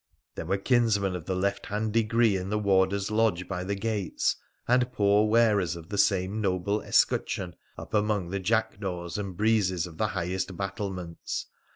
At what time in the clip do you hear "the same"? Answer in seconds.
5.89-6.41